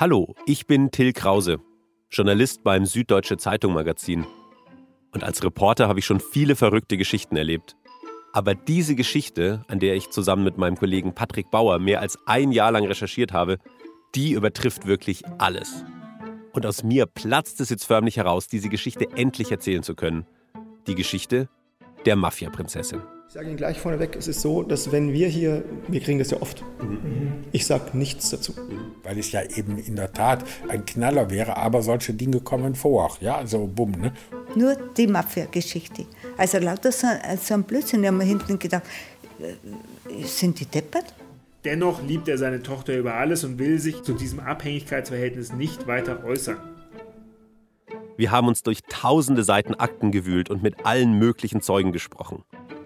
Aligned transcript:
Hallo, 0.00 0.34
ich 0.46 0.66
bin 0.66 0.90
Till 0.90 1.12
Krause, 1.12 1.58
Journalist 2.10 2.62
beim 2.64 2.86
Süddeutsche 2.86 3.36
Zeitung 3.36 3.74
Magazin. 3.74 4.26
Und 5.12 5.22
als 5.22 5.44
Reporter 5.44 5.88
habe 5.88 5.98
ich 5.98 6.06
schon 6.06 6.20
viele 6.20 6.56
verrückte 6.56 6.96
Geschichten 6.96 7.36
erlebt. 7.36 7.76
Aber 8.32 8.54
diese 8.54 8.94
Geschichte, 8.94 9.62
an 9.68 9.78
der 9.78 9.96
ich 9.96 10.08
zusammen 10.08 10.42
mit 10.42 10.56
meinem 10.56 10.78
Kollegen 10.78 11.14
Patrick 11.14 11.50
Bauer 11.50 11.78
mehr 11.78 12.00
als 12.00 12.18
ein 12.24 12.50
Jahr 12.50 12.72
lang 12.72 12.86
recherchiert 12.86 13.34
habe, 13.34 13.58
die 14.14 14.32
übertrifft 14.32 14.86
wirklich 14.86 15.22
alles. 15.36 15.84
Und 16.54 16.64
aus 16.64 16.82
mir 16.82 17.04
platzt 17.04 17.60
es 17.60 17.68
jetzt 17.68 17.84
förmlich 17.84 18.16
heraus, 18.16 18.48
diese 18.48 18.70
Geschichte 18.70 19.06
endlich 19.16 19.52
erzählen 19.52 19.82
zu 19.82 19.94
können. 19.94 20.26
Die 20.86 20.94
Geschichte 20.94 21.50
der 22.06 22.16
Mafia-Prinzessin. 22.16 23.02
Ich 23.30 23.34
sage 23.34 23.46
Ihnen 23.46 23.56
gleich 23.56 23.78
vorneweg, 23.78 24.16
es 24.16 24.26
ist 24.26 24.40
so, 24.40 24.64
dass 24.64 24.90
wenn 24.90 25.12
wir 25.12 25.28
hier, 25.28 25.62
wir 25.86 26.00
kriegen 26.00 26.18
das 26.18 26.32
ja 26.32 26.42
oft, 26.42 26.64
ich 27.52 27.64
sage 27.64 27.96
nichts 27.96 28.30
dazu. 28.30 28.52
Weil 29.04 29.20
es 29.20 29.30
ja 29.30 29.40
eben 29.54 29.78
in 29.78 29.94
der 29.94 30.12
Tat 30.12 30.44
ein 30.66 30.84
Knaller 30.84 31.30
wäre, 31.30 31.56
aber 31.56 31.80
solche 31.80 32.12
Dinge 32.12 32.40
kommen 32.40 32.74
vor. 32.74 33.16
Ja, 33.20 33.36
also 33.36 33.68
bumm, 33.72 33.92
ne? 33.92 34.12
Nur 34.56 34.74
die 34.74 35.06
Mafia-Geschichte. 35.06 36.06
Also 36.36 36.58
lauter 36.58 36.90
so, 36.90 37.06
so 37.40 37.54
ein 37.54 37.62
Blödsinn, 37.62 38.02
da 38.02 38.08
haben 38.08 38.18
wir 38.18 38.26
hinten 38.26 38.58
gedacht, 38.58 38.82
äh, 39.38 40.24
sind 40.24 40.58
die 40.58 40.66
deppert? 40.66 41.14
Dennoch 41.64 42.02
liebt 42.02 42.26
er 42.26 42.36
seine 42.36 42.64
Tochter 42.64 42.98
über 42.98 43.14
alles 43.14 43.44
und 43.44 43.60
will 43.60 43.78
sich 43.78 44.02
zu 44.02 44.14
diesem 44.14 44.40
Abhängigkeitsverhältnis 44.40 45.52
nicht 45.52 45.86
weiter 45.86 46.24
äußern. 46.24 46.56
Wir 48.16 48.32
haben 48.32 48.48
uns 48.48 48.64
durch 48.64 48.80
tausende 48.88 49.44
Seiten 49.44 49.76
Akten 49.76 50.10
gewühlt 50.10 50.50
und 50.50 50.64
mit 50.64 50.84
allen 50.84 51.12
möglichen 51.12 51.62
Zeugen 51.62 51.92
gesprochen. 51.92 52.42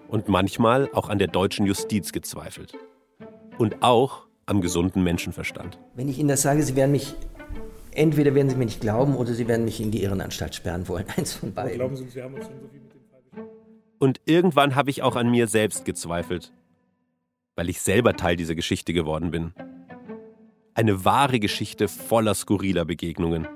Und 0.07 0.27
manchmal 0.27 0.89
auch 0.93 1.09
an 1.09 1.19
der 1.19 1.27
deutschen 1.27 1.65
Justiz 1.65 2.11
gezweifelt. 2.11 2.77
Und 3.57 3.81
auch 3.81 4.25
am 4.45 4.61
gesunden 4.61 5.03
Menschenverstand. 5.03 5.79
Wenn 5.95 6.07
ich 6.07 6.19
Ihnen 6.19 6.29
das 6.29 6.41
sage, 6.43 6.61
Sie 6.63 6.75
werden 6.75 6.91
mich, 6.91 7.15
entweder 7.91 8.35
werden 8.35 8.49
Sie 8.49 8.55
mir 8.55 8.65
nicht 8.65 8.81
glauben 8.81 9.15
oder 9.15 9.33
Sie 9.33 9.47
werden 9.47 9.65
mich 9.65 9.81
in 9.81 9.91
die 9.91 10.03
Irrenanstalt 10.03 10.55
sperren 10.55 10.87
wollen. 10.87 11.05
Eins 11.17 11.33
von 11.33 11.53
beiden. 11.53 11.75
Glauben 11.75 11.95
Sie 11.95 12.03
uns, 12.03 12.15
wir 12.15 12.23
haben 12.23 12.35
uns 12.35 12.45
schon 12.45 12.59
so 12.59 12.67
viel 12.67 12.81
mit 12.81 12.93
dem 12.93 13.01
Fall. 13.09 13.45
Und 13.97 14.21
irgendwann 14.25 14.75
habe 14.75 14.89
ich 14.89 15.01
auch 15.01 15.15
an 15.15 15.29
mir 15.29 15.47
selbst 15.47 15.85
gezweifelt, 15.85 16.53
weil 17.55 17.69
ich 17.69 17.81
selber 17.81 18.15
Teil 18.15 18.35
dieser 18.35 18.55
Geschichte 18.55 18.93
geworden 18.93 19.31
bin. 19.31 19.53
Eine 20.75 21.05
wahre 21.05 21.39
Geschichte 21.39 21.87
voller 21.87 22.35
skurriler 22.35 22.85
Begegnungen. 22.85 23.47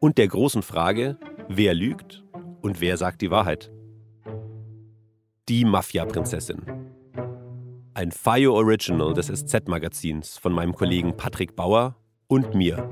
Und 0.00 0.18
der 0.18 0.26
großen 0.26 0.62
Frage, 0.62 1.18
wer 1.48 1.74
lügt 1.74 2.24
und 2.62 2.80
wer 2.80 2.96
sagt 2.96 3.20
die 3.20 3.30
Wahrheit. 3.30 3.70
Die 5.48 5.64
Mafia-Prinzessin. 5.64 6.62
Ein 7.94 8.12
FIO 8.12 8.54
Original 8.54 9.12
des 9.12 9.26
SZ-Magazins 9.26 10.38
von 10.38 10.52
meinem 10.52 10.72
Kollegen 10.72 11.16
Patrick 11.16 11.56
Bauer 11.56 11.96
und 12.28 12.54
mir, 12.54 12.88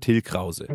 Till 0.00 0.22
Krause. 0.22 0.66